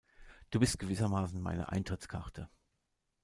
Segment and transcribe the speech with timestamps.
[0.49, 2.49] Du bist gewissermaßen meine Eintrittskarte.